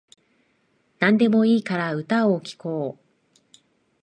[0.97, 3.61] なんでもいいから歌を聴こう